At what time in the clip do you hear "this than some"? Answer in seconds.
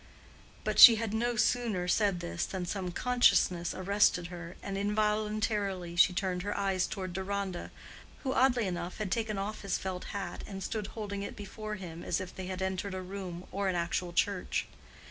2.21-2.91